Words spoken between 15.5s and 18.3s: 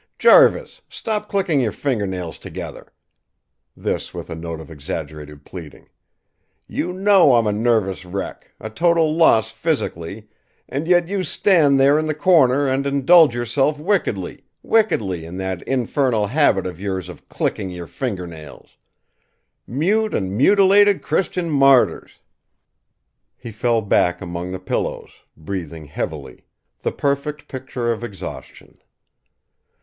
infernal habit of yours of clicking your finger